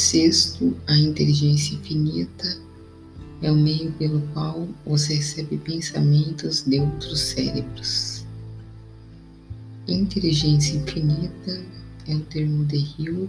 Sexto, 0.00 0.74
a 0.88 0.96
inteligência 0.96 1.74
infinita 1.74 2.56
é 3.42 3.52
o 3.52 3.54
meio 3.54 3.92
pelo 3.92 4.22
qual 4.32 4.66
você 4.86 5.16
recebe 5.16 5.58
pensamentos 5.58 6.62
de 6.62 6.80
outros 6.80 7.20
cérebros. 7.20 8.24
Inteligência 9.86 10.78
infinita 10.78 11.62
é 12.08 12.14
o 12.14 12.20
termo 12.20 12.64
de 12.64 12.78
Hill 12.98 13.28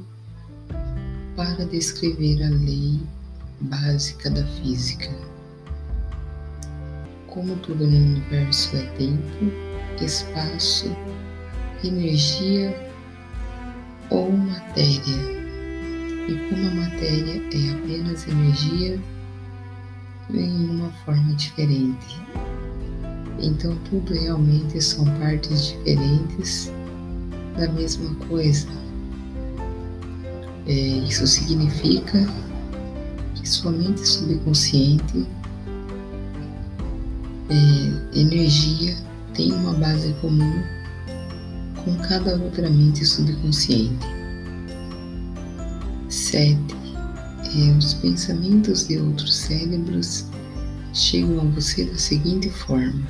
para 1.36 1.66
descrever 1.66 2.42
a 2.42 2.50
lei 2.50 3.02
básica 3.60 4.30
da 4.30 4.46
física. 4.48 5.14
Como 7.28 7.58
tudo 7.58 7.86
no 7.86 7.98
universo 7.98 8.78
é 8.78 8.86
tempo, 8.96 9.52
espaço, 10.02 10.90
energia 11.84 12.74
ou 14.10 14.32
matéria, 14.32 15.41
e 16.28 16.50
como 16.50 16.68
a 16.68 16.76
matéria 16.76 17.42
é 17.52 17.72
apenas 17.72 18.28
energia 18.28 19.00
em 20.34 20.70
uma 20.70 20.90
forma 21.06 21.34
diferente. 21.34 22.20
Então, 23.40 23.76
tudo 23.90 24.14
realmente 24.14 24.80
são 24.82 25.06
partes 25.20 25.68
diferentes 25.68 26.72
da 27.58 27.68
mesma 27.72 28.14
coisa. 28.28 28.68
É, 30.68 30.72
isso 30.72 31.26
significa 31.26 32.26
que 33.36 33.50
sua 33.50 33.72
mente 33.72 34.08
subconsciente, 34.08 35.26
é, 37.50 38.20
energia, 38.20 38.96
tem 39.34 39.52
uma 39.52 39.74
base 39.74 40.14
comum 40.22 40.64
com 41.84 41.96
cada 42.08 42.36
outra 42.36 42.70
mente 42.70 43.04
subconsciente. 43.04 44.21
7. 46.32 46.58
É, 47.58 47.78
os 47.78 47.94
pensamentos 47.96 48.88
de 48.88 48.98
outros 48.98 49.36
cérebros 49.36 50.26
chegam 50.94 51.42
a 51.42 51.44
você 51.44 51.84
da 51.84 51.98
seguinte 51.98 52.50
forma. 52.50 53.06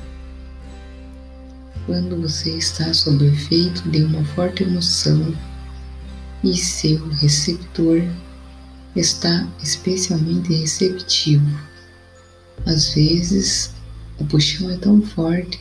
Quando 1.86 2.20
você 2.20 2.50
está 2.56 2.92
sob 2.92 3.24
o 3.24 3.32
efeito 3.32 3.88
de 3.90 4.02
uma 4.02 4.24
forte 4.24 4.64
emoção 4.64 5.32
e 6.42 6.56
seu 6.56 7.08
receptor 7.10 8.02
está 8.96 9.48
especialmente 9.62 10.52
receptivo. 10.52 11.46
Às 12.66 12.92
vezes, 12.92 13.70
o 14.18 14.24
puxão 14.24 14.68
é 14.68 14.76
tão 14.78 15.00
forte 15.00 15.60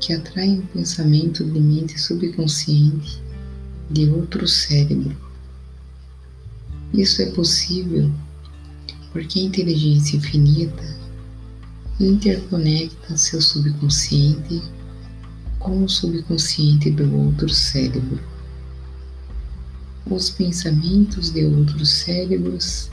que 0.00 0.14
atrai 0.14 0.48
um 0.48 0.62
pensamento 0.62 1.44
de 1.44 1.60
mente 1.60 2.00
subconsciente 2.00 3.22
de 3.90 4.08
outro 4.08 4.48
cérebro. 4.48 5.27
Isso 6.92 7.22
é 7.22 7.26
possível 7.26 8.10
porque 9.12 9.40
a 9.40 9.42
inteligência 9.42 10.16
infinita 10.16 10.96
interconecta 12.00 13.16
seu 13.16 13.40
subconsciente 13.40 14.62
com 15.58 15.84
o 15.84 15.88
subconsciente 15.88 16.90
do 16.90 17.14
outro 17.16 17.48
cérebro. 17.48 18.20
Os 20.08 20.30
pensamentos 20.30 21.30
de 21.30 21.44
outros 21.44 21.90
cérebros 21.90 22.90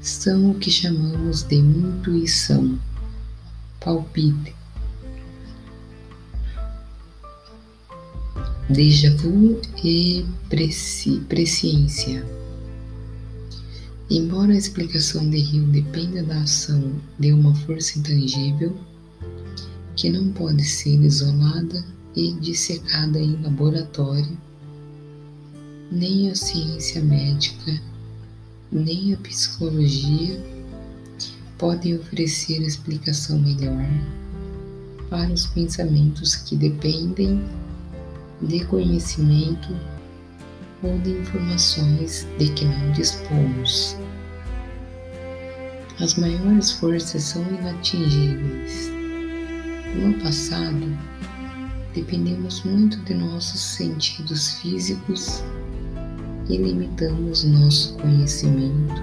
são 0.00 0.50
o 0.50 0.54
que 0.54 0.70
chamamos 0.70 1.42
de 1.44 1.56
intuição, 1.56 2.78
palpite, 3.80 4.54
déjà 8.68 9.10
vu 9.16 9.60
e 9.82 10.26
presciência. 11.28 12.41
Embora 14.10 14.52
a 14.52 14.56
explicação 14.56 15.28
de 15.30 15.38
Rio 15.38 15.64
dependa 15.68 16.22
da 16.22 16.40
ação 16.40 17.00
de 17.18 17.32
uma 17.32 17.54
força 17.54 17.98
intangível, 17.98 18.76
que 19.96 20.10
não 20.10 20.32
pode 20.32 20.64
ser 20.64 21.00
isolada 21.00 21.84
e 22.14 22.32
dissecada 22.34 23.18
em 23.18 23.40
laboratório, 23.42 24.36
nem 25.90 26.30
a 26.30 26.34
ciência 26.34 27.02
médica, 27.02 27.80
nem 28.70 29.14
a 29.14 29.16
psicologia 29.18 30.42
podem 31.58 31.96
oferecer 31.96 32.60
explicação 32.62 33.38
melhor 33.38 33.86
para 35.08 35.30
os 35.32 35.46
pensamentos 35.46 36.34
que 36.34 36.56
dependem 36.56 37.40
de 38.40 38.64
conhecimento 38.64 39.68
ou 40.82 40.98
de 40.98 41.10
informações 41.10 42.26
de 42.38 42.48
que 42.50 42.64
não 42.64 42.92
dispomos. 42.92 43.96
As 46.00 46.14
maiores 46.16 46.72
forças 46.72 47.22
são 47.22 47.42
inatingíveis. 47.42 48.90
No 49.94 50.14
passado, 50.22 50.98
dependemos 51.94 52.64
muito 52.64 52.96
de 53.04 53.14
nossos 53.14 53.60
sentidos 53.60 54.54
físicos 54.54 55.44
e 56.48 56.56
limitamos 56.56 57.44
nosso 57.44 57.94
conhecimento 57.98 59.02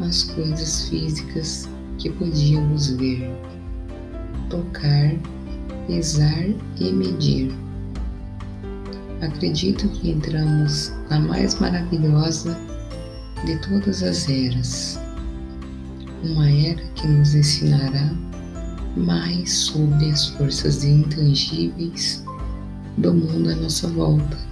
às 0.00 0.22
coisas 0.24 0.88
físicas 0.88 1.68
que 1.98 2.10
podíamos 2.10 2.90
ver, 2.90 3.30
tocar, 4.50 5.12
pesar 5.86 6.46
e 6.78 6.92
medir. 6.92 7.65
Acredito 9.26 9.88
que 9.88 10.10
entramos 10.10 10.92
na 11.10 11.18
mais 11.20 11.58
maravilhosa 11.58 12.56
de 13.44 13.56
todas 13.58 14.02
as 14.02 14.28
eras, 14.28 14.98
uma 16.22 16.50
era 16.50 16.82
que 16.94 17.06
nos 17.06 17.34
ensinará 17.34 18.14
mais 18.96 19.52
sobre 19.52 20.10
as 20.10 20.28
forças 20.28 20.84
intangíveis 20.84 22.24
do 22.98 23.12
mundo 23.12 23.50
à 23.50 23.56
nossa 23.56 23.88
volta 23.88 24.46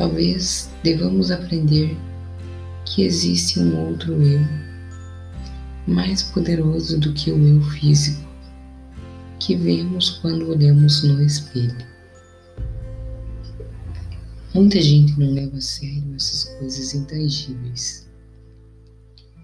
Talvez 0.00 0.70
devamos 0.82 1.30
aprender 1.30 1.94
que 2.86 3.02
existe 3.02 3.60
um 3.60 3.86
outro 3.86 4.14
eu, 4.22 4.40
mais 5.86 6.22
poderoso 6.22 6.98
do 6.98 7.12
que 7.12 7.30
o 7.30 7.38
eu 7.46 7.60
físico, 7.60 8.26
que 9.38 9.54
vemos 9.54 10.08
quando 10.22 10.48
olhamos 10.48 11.02
no 11.02 11.22
espelho. 11.22 11.89
Muita 14.52 14.80
gente 14.80 15.18
não 15.18 15.30
leva 15.30 15.58
a 15.58 15.60
sério 15.60 16.12
essas 16.16 16.44
coisas 16.58 16.92
intangíveis, 16.92 18.08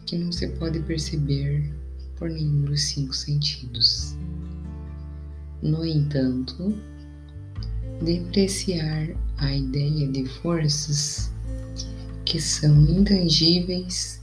que 0.05 0.19
não 0.19 0.33
se 0.33 0.49
pode 0.49 0.81
perceber 0.81 1.73
por 2.17 2.29
nenhum 2.29 2.63
dos 2.63 2.83
cinco 2.83 3.15
sentidos. 3.15 4.17
No 5.63 5.85
entanto, 5.85 6.75
depreciar 8.03 9.09
a 9.39 9.55
ideia 9.55 10.09
de 10.09 10.27
forças 10.27 11.31
que 12.25 12.41
são 12.41 12.83
intangíveis 12.91 14.21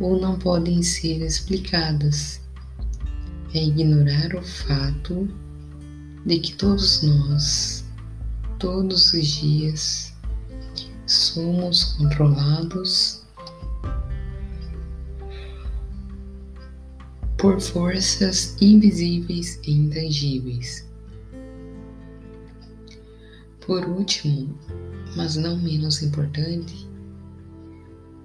ou 0.00 0.18
não 0.18 0.38
podem 0.38 0.82
ser 0.82 1.20
explicadas. 1.20 2.40
É 3.54 3.64
ignorar 3.64 4.34
o 4.34 4.42
fato 4.42 5.28
de 6.24 6.38
que 6.38 6.54
todos 6.56 7.02
nós, 7.02 7.77
todos 8.58 9.12
os 9.12 9.26
dias, 9.26 10.14
somos 11.06 11.94
controlados. 11.94 13.22
Por 17.36 17.60
forças 17.60 18.56
invisíveis 18.60 19.60
e 19.64 19.72
intangíveis. 19.72 20.88
Por 23.64 23.84
último, 23.84 24.58
mas 25.16 25.36
não 25.36 25.56
menos 25.56 26.02
importante, 26.02 26.88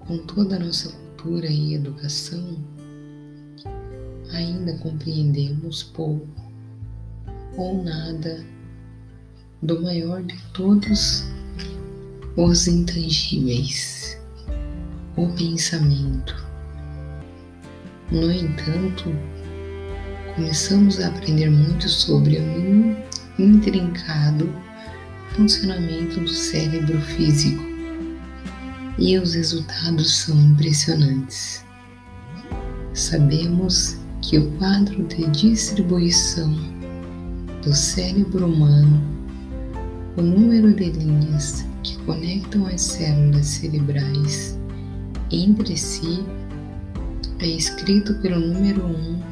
com 0.00 0.18
toda 0.26 0.56
a 0.56 0.58
nossa 0.58 0.90
cultura 0.90 1.46
e 1.46 1.74
educação, 1.74 2.58
ainda 4.32 4.76
compreendemos 4.78 5.84
pouco 5.84 6.28
ou 7.56 7.84
nada 7.84 8.44
do 9.64 9.80
maior 9.80 10.22
de 10.22 10.36
todos 10.52 11.24
os 12.36 12.66
intangíveis, 12.66 14.18
o 15.16 15.26
pensamento. 15.28 16.36
No 18.12 18.30
entanto, 18.30 19.04
começamos 20.34 21.00
a 21.00 21.08
aprender 21.08 21.50
muito 21.50 21.88
sobre 21.88 22.38
o 22.38 23.42
intrincado 23.42 24.52
funcionamento 25.34 26.20
do 26.20 26.28
cérebro 26.28 27.00
físico 27.00 27.64
e 28.98 29.18
os 29.18 29.34
resultados 29.34 30.14
são 30.18 30.38
impressionantes. 30.38 31.64
Sabemos 32.92 33.96
que 34.20 34.38
o 34.38 34.50
quadro 34.58 35.04
de 35.04 35.26
distribuição 35.28 36.54
do 37.62 37.74
cérebro 37.74 38.46
humano, 38.46 39.13
o 40.16 40.22
número 40.22 40.72
de 40.72 40.90
linhas 40.90 41.66
que 41.82 41.96
conectam 42.04 42.66
as 42.66 42.80
células 42.80 43.46
cerebrais 43.46 44.58
entre 45.30 45.76
si 45.76 46.24
é 47.40 47.46
escrito 47.46 48.14
pelo 48.20 48.38
número 48.38 48.86
1, 48.86 49.22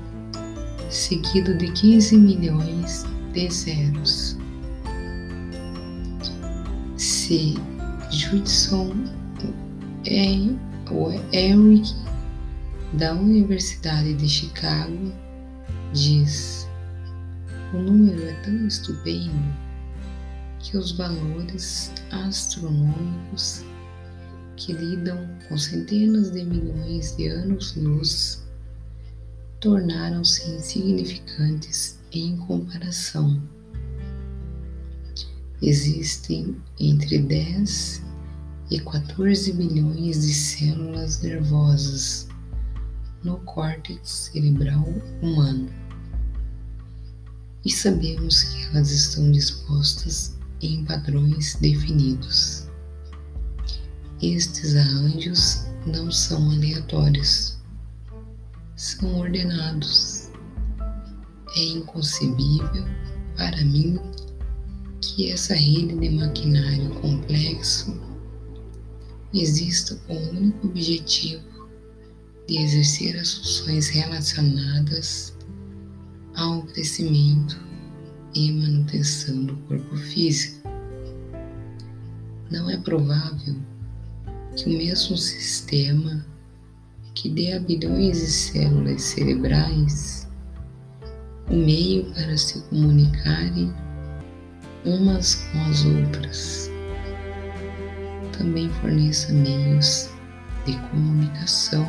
seguido 0.90 1.56
de 1.56 1.70
15 1.70 2.16
milhões 2.16 3.06
de 3.32 3.48
zeros. 3.48 4.36
Se 6.96 7.54
Judson 8.10 8.92
Eric, 11.32 11.94
da 12.94 13.14
Universidade 13.14 14.14
de 14.14 14.28
Chicago, 14.28 15.12
diz: 15.92 16.66
o 17.72 17.78
número 17.78 18.22
é 18.24 18.32
tão 18.42 18.66
estupendo 18.66 19.61
que 20.62 20.76
os 20.76 20.92
valores 20.92 21.92
astronômicos 22.10 23.64
que 24.56 24.72
lidam 24.72 25.28
com 25.48 25.58
centenas 25.58 26.30
de 26.30 26.44
milhões 26.44 27.16
de 27.16 27.26
anos-luz 27.26 28.42
tornaram-se 29.60 30.48
insignificantes 30.50 31.98
em 32.12 32.36
comparação. 32.36 33.42
Existem 35.60 36.56
entre 36.78 37.18
10 37.18 38.02
e 38.70 38.80
14 38.80 39.52
bilhões 39.52 40.22
de 40.22 40.34
células 40.34 41.20
nervosas 41.22 42.28
no 43.22 43.38
córtex 43.40 44.30
cerebral 44.32 44.84
humano. 45.20 45.68
E 47.64 47.70
sabemos 47.70 48.42
que 48.42 48.64
elas 48.66 48.90
estão 48.90 49.30
dispostas 49.30 50.36
em 50.62 50.84
padrões 50.84 51.56
definidos. 51.56 52.68
Estes 54.22 54.76
arranjos 54.76 55.64
não 55.86 56.10
são 56.10 56.50
aleatórios, 56.52 57.58
são 58.76 59.18
ordenados. 59.18 60.30
É 61.56 61.64
inconcebível 61.64 62.84
para 63.36 63.64
mim 63.64 64.00
que 65.00 65.30
essa 65.30 65.54
rede 65.54 65.98
de 65.98 66.10
maquinário 66.10 66.90
complexo 67.00 68.00
exista 69.34 69.96
com 70.06 70.14
o 70.14 70.30
único 70.30 70.68
objetivo 70.68 71.42
de 72.46 72.58
exercer 72.58 73.16
as 73.18 73.34
funções 73.34 73.88
relacionadas 73.88 75.36
ao 76.36 76.62
crescimento 76.62 77.71
e 78.34 78.52
manutenção 78.52 79.44
do 79.44 79.56
corpo 79.68 79.96
físico. 79.96 80.68
Não 82.50 82.68
é 82.68 82.76
provável 82.76 83.56
que 84.56 84.66
o 84.66 84.78
mesmo 84.78 85.16
sistema 85.16 86.24
que 87.14 87.28
dê 87.28 87.52
a 87.52 87.60
bilhões 87.60 88.20
de 88.20 88.26
células 88.26 89.02
cerebrais 89.02 90.28
o 91.50 91.56
meio 91.56 92.04
para 92.12 92.36
se 92.36 92.60
comunicarem 92.62 93.72
umas 94.84 95.34
com 95.34 95.60
as 95.62 95.84
outras 95.84 96.70
também 98.42 98.68
forneça 98.80 99.32
meios 99.32 100.10
de 100.66 100.76
comunicação 100.90 101.86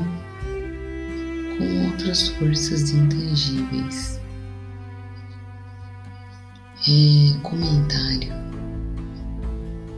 com 1.58 1.86
outras 1.86 2.28
forças 2.30 2.92
intangíveis. 2.92 4.20
É, 6.86 7.34
comentário. 7.44 8.34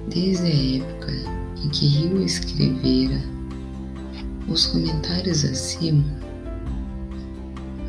Desde 0.07 0.45
a 0.45 0.83
época 0.83 1.13
em 1.63 1.69
que 1.69 1.87
Rio 1.87 2.21
escrevera 2.21 3.19
os 4.47 4.67
comentários 4.67 5.43
acima, 5.45 6.05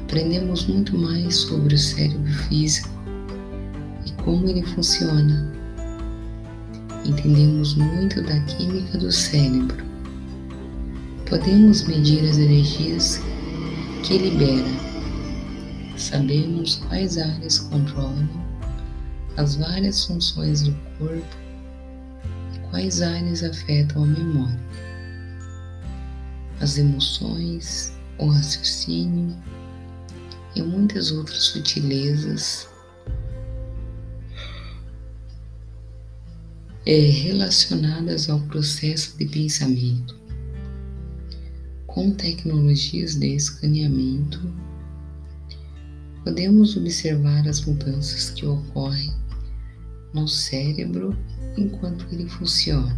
aprendemos 0.02 0.66
muito 0.66 0.96
mais 0.96 1.36
sobre 1.36 1.74
o 1.74 1.78
cérebro 1.78 2.32
físico 2.48 2.88
e 4.06 4.12
como 4.22 4.48
ele 4.48 4.62
funciona 4.62 5.52
entendemos 7.04 7.74
muito 7.74 8.22
da 8.22 8.40
química 8.44 8.96
do 8.96 9.12
cérebro. 9.12 9.84
Podemos 11.28 11.84
medir 11.84 12.26
as 12.26 12.38
energias 12.38 13.20
que 14.02 14.16
libera. 14.16 14.86
Sabemos 15.98 16.76
quais 16.88 17.18
áreas 17.18 17.58
controlam 17.58 18.45
as 19.36 19.56
várias 19.56 20.04
funções 20.04 20.62
do 20.62 20.72
corpo 20.98 21.36
e 22.54 22.70
quais 22.70 23.02
áreas 23.02 23.42
afetam 23.42 24.04
a 24.04 24.06
memória, 24.06 24.60
as 26.60 26.78
emoções, 26.78 27.92
o 28.18 28.28
raciocínio 28.28 29.36
e 30.54 30.62
muitas 30.62 31.10
outras 31.10 31.44
sutilezas 31.44 32.66
é, 36.86 36.98
relacionadas 36.98 38.30
ao 38.30 38.40
processo 38.40 39.18
de 39.18 39.26
pensamento. 39.26 40.16
Com 41.86 42.10
tecnologias 42.10 43.16
de 43.16 43.34
escaneamento, 43.34 44.40
podemos 46.24 46.76
observar 46.76 47.46
as 47.46 47.60
mudanças 47.64 48.30
que 48.30 48.46
ocorrem 48.46 49.12
no 50.16 50.26
cérebro 50.26 51.14
enquanto 51.58 52.06
ele 52.10 52.26
funciona. 52.26 52.96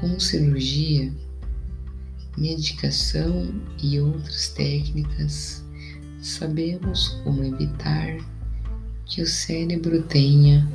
Com 0.00 0.18
cirurgia, 0.18 1.12
medicação 2.36 3.48
e 3.82 4.00
outras 4.00 4.48
técnicas, 4.48 5.64
sabemos 6.20 7.20
como 7.22 7.44
evitar 7.44 8.18
que 9.06 9.22
o 9.22 9.26
cérebro 9.26 10.02
tenha 10.02 10.68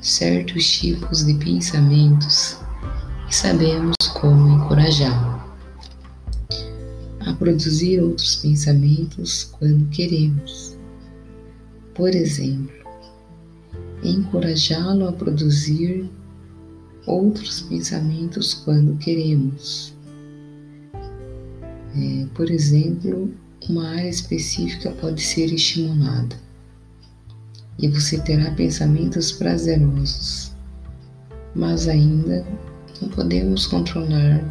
certos 0.00 0.66
tipos 0.66 1.24
de 1.24 1.34
pensamentos 1.34 2.58
e 3.28 3.34
sabemos 3.34 3.94
como 4.14 4.56
encorajá-lo 4.56 5.34
a 7.20 7.32
produzir 7.34 8.00
outros 8.00 8.36
pensamentos 8.36 9.44
quando 9.58 9.88
queremos. 9.90 10.76
Por 11.94 12.10
exemplo, 12.14 12.83
encorajá-lo 14.04 15.08
a 15.08 15.12
produzir 15.12 16.10
outros 17.06 17.62
pensamentos 17.62 18.54
quando 18.54 18.98
queremos. 18.98 19.94
É, 21.96 22.26
por 22.34 22.50
exemplo, 22.50 23.32
uma 23.68 23.88
área 23.88 24.08
específica 24.08 24.90
pode 25.00 25.22
ser 25.22 25.52
estimulada 25.52 26.36
e 27.78 27.88
você 27.88 28.18
terá 28.18 28.50
pensamentos 28.52 29.32
prazerosos. 29.32 30.52
Mas 31.54 31.88
ainda 31.88 32.44
não 33.00 33.08
podemos 33.08 33.66
controlar 33.66 34.44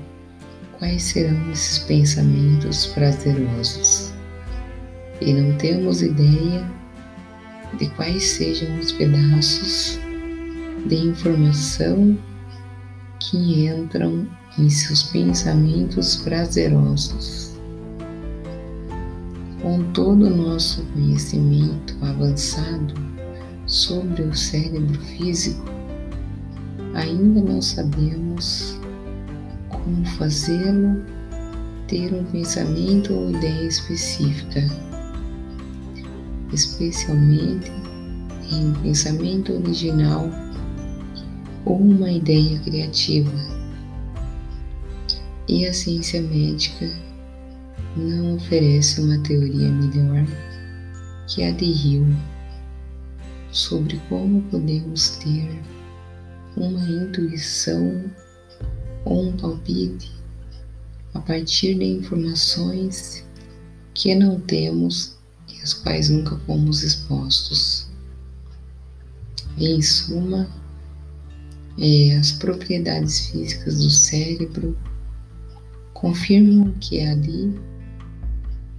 quais 0.80 1.04
serão 1.04 1.52
esses 1.52 1.80
pensamentos 1.80 2.88
prazerosos. 2.88 4.14
E 5.22 5.34
não 5.34 5.58
temos 5.58 6.02
ideia 6.02 6.70
de 7.78 7.90
quais 7.92 8.24
sejam 8.24 8.80
os 8.80 8.92
pedaços 8.92 10.00
de 10.86 10.96
informação 10.96 12.18
que 13.20 13.68
entram 13.68 14.28
em 14.58 14.70
seus 14.70 15.04
pensamentos 15.04 16.18
prazerosos. 16.18 17.54
Com 19.62 19.82
todo 19.94 20.26
o 20.26 20.36
nosso 20.36 20.84
conhecimento 20.88 21.96
avançado, 22.02 22.94
sobre 23.66 24.24
o 24.24 24.36
cérebro 24.36 25.00
físico, 25.00 25.66
ainda 26.94 27.42
não 27.42 27.62
sabemos 27.62 28.78
como 29.70 30.06
fazê-lo 30.18 31.04
ter 31.88 32.14
um 32.14 32.24
pensamento 32.26 33.14
ou 33.14 33.32
ideia 33.32 33.68
específica, 33.68 34.62
especialmente 36.54 37.72
em 38.52 38.68
um 38.68 38.74
pensamento 38.82 39.54
original 39.54 40.30
ou 41.66 41.78
uma 41.78 42.12
ideia 42.12 42.60
criativa. 42.60 43.32
E 45.48 45.66
a 45.66 45.74
ciência 45.74 46.22
médica 46.22 46.90
não 47.96 48.36
oferece 48.36 49.02
uma 49.02 49.18
teoria 49.20 49.70
melhor 49.70 50.26
que 51.28 51.44
a 51.44 51.52
de 51.52 51.66
Hill 51.66 52.08
sobre 53.52 54.00
como 54.10 54.42
podemos 54.44 55.10
ter 55.18 55.48
uma 56.58 56.82
intuição 56.82 58.04
ou 59.06 59.30
um 59.30 59.38
palpite 59.38 60.12
a 61.14 61.20
partir 61.20 61.76
de 61.76 61.86
informações 61.86 63.26
que 63.94 64.16
não 64.16 64.40
temos 64.40 65.18
às 65.64 65.74
quais 65.74 66.10
nunca 66.10 66.38
fomos 66.46 66.84
expostos. 66.84 67.88
Em 69.58 69.82
suma, 69.82 70.50
é, 71.80 72.18
as 72.18 72.34
propriedades 72.34 73.28
físicas 73.28 73.80
do 73.80 73.90
cérebro 73.90 74.78
confirmam 75.94 76.74
que 76.80 77.00
é 77.00 77.12
ali 77.12 77.58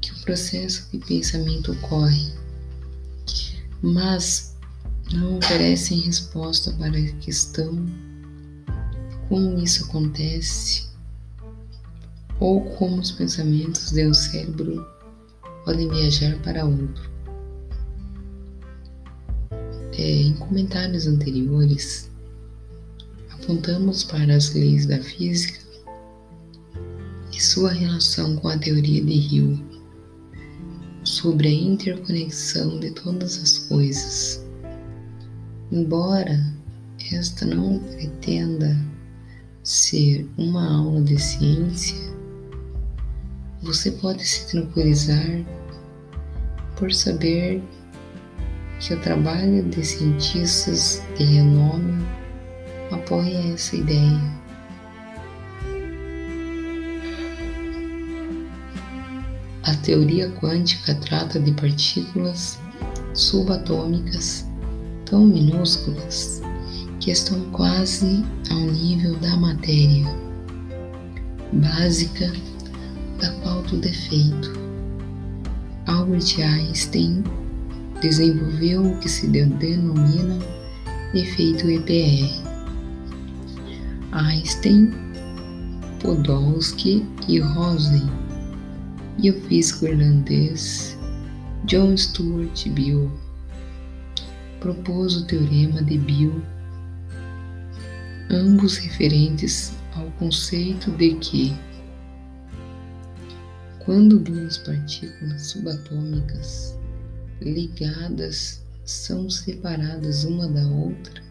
que 0.00 0.12
o 0.12 0.21
processo 0.21 0.88
de 0.93 0.99
pensamento 0.99 1.73
ocorre, 1.73 2.33
mas 3.83 4.55
não 5.12 5.38
oferecem 5.38 6.00
resposta 6.00 6.71
para 6.73 6.99
a 6.99 7.12
questão 7.14 7.87
como 9.29 9.59
isso 9.59 9.85
acontece 9.85 10.88
ou 12.41 12.62
como 12.76 13.00
os 13.00 13.12
pensamentos 13.12 13.93
um 13.93 14.12
cérebro 14.12 14.94
podem 15.64 15.88
viajar 15.88 16.37
para 16.42 16.64
outro. 16.64 17.11
É, 19.97 20.23
em 20.23 20.35
comentários 20.35 21.06
anteriores, 21.06 22.11
apontamos 23.30 24.04
para 24.04 24.35
as 24.35 24.52
leis 24.52 24.87
da 24.87 24.99
física 25.00 25.61
e 27.33 27.40
sua 27.40 27.73
relação 27.73 28.37
com 28.37 28.49
a 28.49 28.59
teoria 28.59 29.04
de 29.04 29.12
Hill 29.12 29.59
sobre 31.04 31.49
a 31.49 31.52
interconexão 31.52 32.78
de 32.80 32.90
todas 32.90 33.38
as 33.42 33.59
coisas. 33.59 34.44
Embora 35.71 36.52
esta 37.12 37.44
não 37.44 37.78
pretenda 37.78 38.76
ser 39.62 40.28
uma 40.37 40.76
aula 40.76 41.02
de 41.02 41.18
ciência, 41.18 42.13
você 43.64 43.90
pode 43.92 44.25
se 44.25 44.47
tranquilizar 44.49 45.26
por 46.76 46.92
saber 46.92 47.62
que 48.78 48.92
o 48.92 49.00
trabalho 49.00 49.64
de 49.71 49.83
cientistas 49.83 51.02
de 51.16 51.25
renome 51.25 52.04
apoia 52.90 53.54
essa 53.54 53.75
ideia. 53.75 54.21
A 59.62 59.75
teoria 59.76 60.30
quântica 60.33 60.94
trata 60.97 61.40
de 61.40 61.52
partículas 61.52 62.61
subatômicas 63.14 64.47
tão 65.06 65.25
minúsculas 65.25 66.42
que 67.00 67.11
estão 67.11 67.40
quase 67.50 68.23
ao 68.50 68.61
nível 68.61 69.16
da 69.21 69.35
matéria 69.37 70.04
básica 71.52 72.30
da 73.75 73.81
qual 73.81 73.81
tudo 73.81 73.88
é 73.88 73.93
feito. 73.93 74.52
Albert 75.87 76.38
Einstein 76.38 77.25
desenvolveu 78.00 78.93
o 78.93 78.99
que 78.99 79.09
se 79.09 79.26
denomina 79.26 80.38
efeito 81.14 81.69
EPR. 81.69 82.45
Einstein, 84.12 84.93
Podolsky 86.00 87.04
e 87.28 87.40
Rosen 87.40 88.09
e 89.19 89.31
o 89.31 89.40
físico 89.43 89.87
irlandês 89.87 90.97
John 91.66 91.97
Stuart 91.97 92.69
Bill 92.69 93.11
propôs 94.61 95.16
o 95.16 95.26
teorema 95.26 95.83
de 95.83 95.99
Bill, 95.99 96.43
ambos 98.31 98.78
referentes 98.78 99.75
ao 99.95 100.11
conceito 100.12 100.90
de 100.93 101.14
que 101.16 101.54
quando 103.85 104.19
duas 104.19 104.57
partículas 104.59 105.43
subatômicas 105.49 106.75
ligadas 107.41 108.64
são 108.85 109.29
separadas 109.29 110.25
uma 110.25 110.49
da 110.49 110.67
outra, 110.67 111.23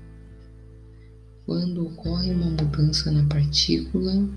quando 1.47 1.87
ocorre 1.87 2.31
uma 2.31 2.51
mudança 2.51 3.11
na 3.11 3.23
partícula 3.25 4.29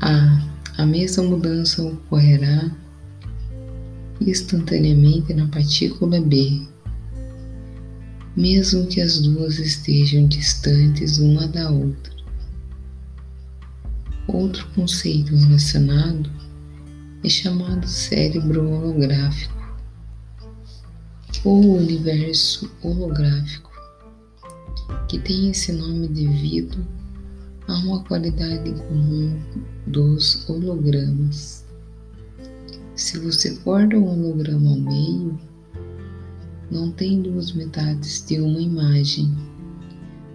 A, 0.00 0.48
a 0.76 0.86
mesma 0.86 1.24
mudança 1.24 1.82
ocorrerá 1.82 2.70
instantaneamente 4.20 5.32
na 5.32 5.48
partícula 5.48 6.20
B, 6.20 6.66
mesmo 8.36 8.86
que 8.86 9.00
as 9.00 9.18
duas 9.20 9.58
estejam 9.58 10.26
distantes 10.26 11.18
uma 11.18 11.48
da 11.48 11.70
outra. 11.70 12.12
Outro 14.28 14.66
conceito 14.74 15.34
relacionado 15.34 16.41
é 17.24 17.28
chamado 17.28 17.86
cérebro 17.86 18.68
holográfico 18.68 19.54
ou 21.44 21.76
universo 21.76 22.68
holográfico, 22.82 23.70
que 25.08 25.20
tem 25.20 25.50
esse 25.50 25.72
nome 25.72 26.08
devido 26.08 26.84
a 27.68 27.74
uma 27.78 28.02
qualidade 28.02 28.72
comum 28.72 29.40
dos 29.86 30.48
hologramas. 30.48 31.64
Se 32.96 33.18
você 33.20 33.54
corta 33.58 33.96
um 33.96 34.08
holograma 34.08 34.70
ao 34.70 34.80
meio, 34.80 35.38
não 36.72 36.90
tem 36.90 37.22
duas 37.22 37.52
metades 37.52 38.24
de 38.26 38.40
uma 38.40 38.60
imagem, 38.60 39.32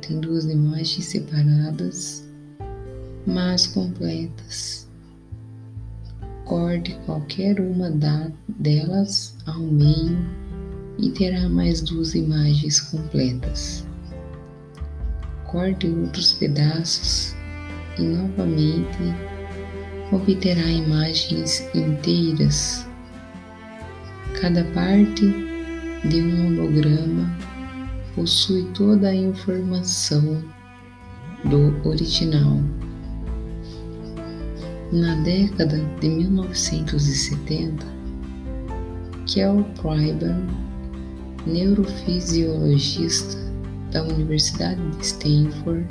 tem 0.01 0.21
duas 0.21 0.45
imagens 0.45 1.03
separadas, 1.03 2.25
mas 3.25 3.67
completas 3.67 4.86
corte 6.47 6.97
qualquer 7.05 7.59
uma 7.59 7.91
delas 8.47 9.35
ao 9.45 9.59
meio 9.59 10.17
e 10.97 11.09
terá 11.09 11.47
mais 11.49 11.81
duas 11.81 12.15
imagens 12.15 12.79
completas. 12.79 13.85
Corte 15.45 15.87
outros 15.87 16.33
pedaços 16.33 17.35
e 17.99 18.01
novamente 18.01 18.97
obterá 20.11 20.61
imagens 20.61 21.63
inteiras. 21.75 22.85
Cada 24.41 24.63
parte 24.65 25.25
de 26.07 26.21
um 26.21 26.47
holograma 26.47 27.29
possui 28.15 28.63
toda 28.73 29.09
a 29.09 29.15
informação 29.15 30.41
do 31.43 31.87
original. 31.87 32.61
Na 34.91 35.15
década 35.15 35.81
de 35.99 36.07
1970, 36.07 37.85
Kel 39.25 39.65
Pryban, 39.81 40.47
neurofisiologista 41.45 43.37
da 43.91 44.03
Universidade 44.03 44.79
de 44.91 45.05
Stanford, 45.05 45.85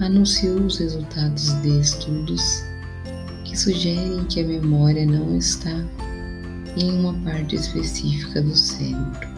anunciou 0.00 0.60
os 0.60 0.78
resultados 0.78 1.52
de 1.62 1.80
estudos 1.80 2.62
que 3.44 3.58
sugerem 3.58 4.24
que 4.26 4.38
a 4.40 4.46
memória 4.46 5.04
não 5.04 5.36
está 5.36 5.84
em 6.76 6.92
uma 7.00 7.14
parte 7.24 7.56
específica 7.56 8.40
do 8.40 8.54
cérebro, 8.54 9.28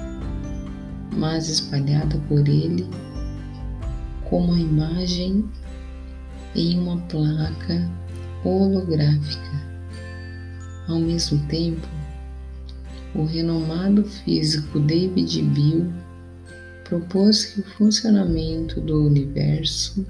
mas 1.16 1.48
espalhada 1.48 2.18
por 2.28 2.46
ele 2.46 2.86
como 4.28 4.52
a 4.52 4.58
imagem 4.60 5.42
em 6.54 6.78
uma 6.78 6.98
placa 7.02 8.05
holográfica. 8.46 9.66
Ao 10.86 10.98
mesmo 10.98 11.44
tempo, 11.48 11.86
o 13.14 13.24
renomado 13.24 14.04
físico 14.04 14.78
David 14.78 15.42
Bill 15.42 15.92
propôs 16.84 17.46
que 17.46 17.60
o 17.60 17.64
funcionamento 17.64 18.80
do 18.80 19.06
universo 19.06 20.06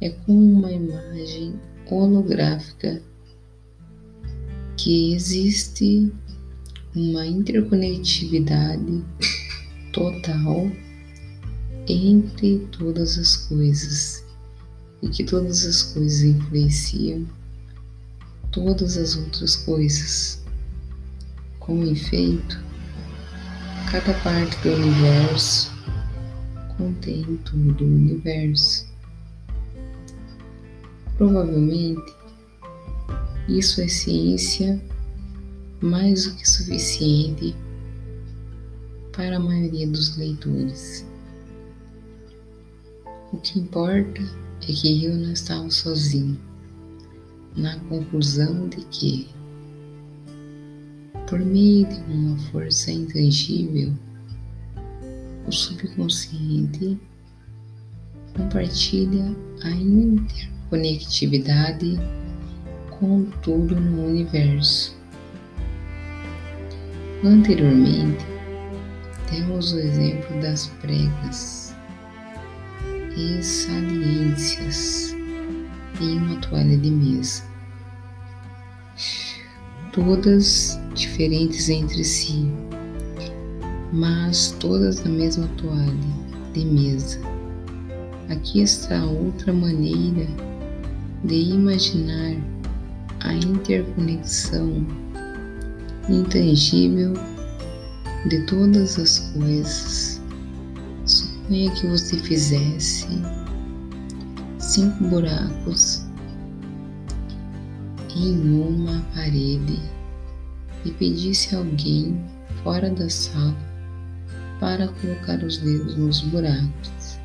é 0.00 0.08
como 0.10 0.40
uma 0.40 0.72
imagem 0.72 1.54
holográfica 1.90 3.02
que 4.76 5.12
existe 5.12 6.10
uma 6.94 7.26
interconectividade 7.26 9.04
total 9.92 10.70
entre 11.86 12.66
todas 12.70 13.18
as 13.18 13.36
coisas 13.36 14.24
e 15.02 15.08
que 15.08 15.24
todas 15.24 15.64
as 15.64 15.82
coisas 15.82 16.22
influenciam 16.22 17.26
todas 18.50 18.96
as 18.96 19.16
outras 19.16 19.56
coisas. 19.56 20.42
Com 21.58 21.84
efeito, 21.84 22.60
cada 23.90 24.12
parte 24.22 24.56
do 24.62 24.74
universo 24.74 25.70
contém 26.76 27.38
todo 27.44 27.84
o 27.84 27.86
universo. 27.86 28.88
Provavelmente, 31.16 32.14
isso 33.48 33.80
é 33.80 33.88
ciência 33.88 34.80
mais 35.80 36.24
do 36.24 36.34
que 36.34 36.48
suficiente 36.48 37.54
para 39.12 39.36
a 39.36 39.40
maioria 39.40 39.86
dos 39.86 40.16
leitores. 40.16 41.06
O 43.32 43.36
que 43.38 43.60
importa 43.60 44.22
é 44.62 44.72
que 44.72 45.04
eu 45.04 45.14
não 45.16 45.32
estava 45.32 45.68
sozinho, 45.70 46.38
na 47.56 47.76
conclusão 47.80 48.68
de 48.68 48.84
que, 48.86 49.28
por 51.28 51.40
meio 51.40 51.84
de 51.86 52.00
uma 52.12 52.38
força 52.50 52.92
intangível, 52.92 53.92
o 55.46 55.52
subconsciente 55.52 56.98
compartilha 58.36 59.34
a 59.62 59.70
interconectividade 59.70 61.98
com 62.98 63.24
tudo 63.42 63.80
no 63.80 64.06
universo. 64.06 64.98
Anteriormente, 67.24 68.24
temos 69.28 69.72
o 69.72 69.78
exemplo 69.78 70.40
das 70.40 70.66
pregas 70.80 71.69
e 73.16 73.42
saliências 73.42 75.14
em 76.00 76.18
uma 76.18 76.36
toalha 76.36 76.76
de 76.76 76.90
mesa, 76.90 77.42
todas 79.92 80.78
diferentes 80.94 81.68
entre 81.68 82.04
si, 82.04 82.48
mas 83.92 84.56
todas 84.60 85.00
da 85.00 85.10
mesma 85.10 85.48
toalha 85.56 85.94
de 86.52 86.64
mesa. 86.64 87.20
Aqui 88.28 88.62
está 88.62 89.04
outra 89.04 89.52
maneira 89.52 90.26
de 91.24 91.34
imaginar 91.34 92.36
a 93.20 93.34
interconexão 93.34 94.86
intangível 96.08 97.12
de 98.28 98.46
todas 98.46 98.98
as 98.98 99.18
coisas. 99.32 100.19
Suponha 101.50 101.74
que 101.74 101.86
você 101.88 102.16
fizesse 102.16 103.08
cinco 104.60 105.02
buracos 105.02 106.04
em 108.14 108.38
uma 108.52 109.00
parede 109.12 109.80
e 110.84 110.92
pedisse 110.92 111.56
a 111.56 111.58
alguém 111.58 112.24
fora 112.62 112.88
da 112.90 113.10
sala 113.10 113.56
para 114.60 114.86
colocar 114.86 115.42
os 115.42 115.56
dedos 115.56 115.96
nos 115.96 116.20
buracos 116.20 117.18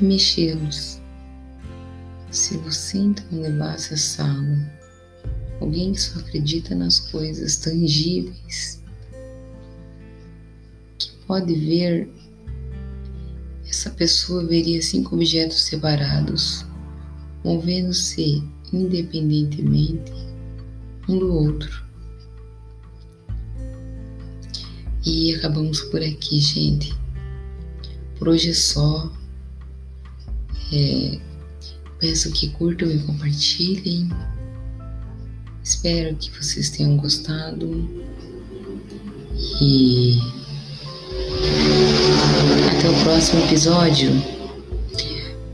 e 0.00 0.04
mexê-los. 0.04 1.00
Se 2.30 2.56
você 2.58 2.98
então 2.98 3.26
levasse 3.40 3.94
a 3.94 3.96
sala 3.96 4.72
alguém 5.60 5.94
que 5.94 6.00
só 6.00 6.20
acredita 6.20 6.76
nas 6.76 7.00
coisas 7.00 7.56
tangíveis, 7.56 8.80
que 10.96 11.10
pode 11.26 11.52
ver, 11.52 12.21
essa 13.72 13.88
pessoa 13.88 14.44
veria 14.44 14.82
cinco 14.82 15.14
objetos 15.14 15.62
separados, 15.62 16.66
movendo-se 17.42 18.44
independentemente 18.70 20.12
um 21.08 21.18
do 21.18 21.32
outro. 21.32 21.82
E 25.06 25.34
acabamos 25.34 25.80
por 25.80 26.02
aqui, 26.02 26.38
gente. 26.38 26.94
Por 28.18 28.28
hoje 28.28 28.50
é 28.50 28.54
só. 28.54 29.10
É, 30.70 31.18
peço 31.98 32.30
que 32.30 32.50
curtam 32.50 32.90
e 32.90 32.98
compartilhem. 32.98 34.10
Espero 35.64 36.14
que 36.16 36.30
vocês 36.30 36.68
tenham 36.68 36.98
gostado 36.98 37.88
e 39.62 40.41
até 42.82 42.90
o 42.90 43.04
próximo 43.04 43.44
episódio. 43.44 44.10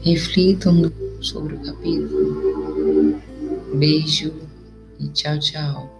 Reflitam 0.00 0.90
sobre 1.20 1.56
o 1.56 1.60
capítulo. 1.60 3.20
Beijo 3.74 4.32
e 4.98 5.08
tchau, 5.08 5.38
tchau. 5.38 5.97